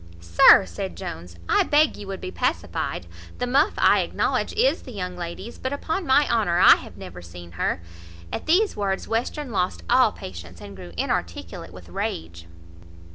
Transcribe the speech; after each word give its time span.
"Sir," 0.19 0.65
said 0.65 0.97
Jones, 0.97 1.35
"I 1.47 1.61
beg 1.61 1.95
you 1.95 2.07
would 2.07 2.21
be 2.21 2.31
pacified. 2.31 3.05
The 3.37 3.45
muff, 3.45 3.73
I 3.77 3.99
acknowledge, 3.99 4.51
is 4.53 4.81
the 4.81 4.91
young 4.91 5.15
lady's; 5.15 5.59
but, 5.59 5.71
upon 5.71 6.07
my 6.07 6.27
honour, 6.27 6.57
I 6.57 6.77
have 6.77 6.97
never 6.97 7.21
seen 7.21 7.51
her." 7.51 7.83
At 8.33 8.47
these 8.47 8.75
words 8.75 9.07
Western 9.07 9.51
lost 9.51 9.83
all 9.87 10.11
patience, 10.11 10.59
and 10.59 10.75
grew 10.75 10.91
inarticulate 10.97 11.71
with 11.71 11.87
rage. 11.87 12.47